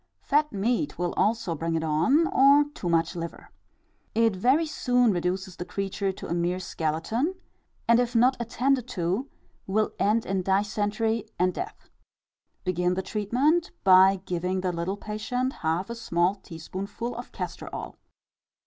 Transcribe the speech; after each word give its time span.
Fat 0.23 0.51
meat 0.51 0.97
will 0.97 1.13
also 1.13 1.53
bring 1.53 1.75
it 1.75 1.83
on, 1.83 2.25
or 2.33 2.63
too 2.73 2.89
much 2.89 3.15
liver. 3.15 3.51
It 4.15 4.35
very 4.35 4.65
soon 4.65 5.11
reduces 5.11 5.57
the 5.57 5.63
creature 5.63 6.11
to 6.11 6.25
a 6.27 6.33
mere 6.33 6.59
skeleton, 6.59 7.35
and 7.87 7.99
if 7.99 8.15
not 8.15 8.35
attended 8.39 8.87
to, 8.97 9.29
will 9.67 9.93
end 9.99 10.25
in 10.25 10.41
dysentery 10.41 11.25
and 11.37 11.53
death. 11.53 11.91
Begin 12.63 12.95
the 12.95 13.03
treatment 13.03 13.69
by 13.83 14.21
giving 14.25 14.61
the 14.61 14.71
little 14.71 14.97
patient 14.97 15.53
half 15.61 15.87
a 15.87 15.93
small 15.93 16.33
teaspoonful 16.33 17.15
of 17.15 17.31
castor 17.31 17.69
oil. 17.71 17.95